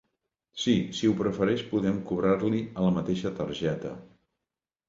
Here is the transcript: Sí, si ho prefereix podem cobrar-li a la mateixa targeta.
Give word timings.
Sí, 0.61 0.73
si 0.99 1.09
ho 1.09 1.11
prefereix 1.19 1.61
podem 1.73 1.99
cobrar-li 2.13 2.63
a 2.79 2.87
la 2.89 2.95
mateixa 2.97 3.33
targeta. 3.43 3.93